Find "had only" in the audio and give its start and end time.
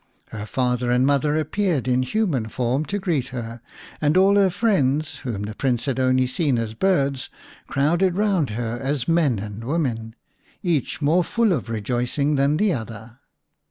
5.85-6.25